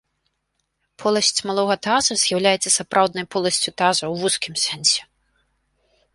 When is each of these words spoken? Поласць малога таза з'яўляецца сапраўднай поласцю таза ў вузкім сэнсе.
Поласць 1.03 1.41
малога 1.49 1.75
таза 1.87 2.13
з'яўляецца 2.23 2.69
сапраўднай 2.77 3.25
поласцю 3.37 3.69
таза 3.83 4.05
ў 4.09 4.25
вузкім 4.25 4.55
сэнсе. 4.65 5.01